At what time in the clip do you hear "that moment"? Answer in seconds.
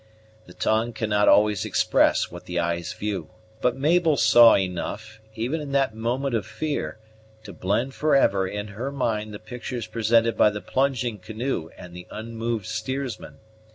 5.73-6.33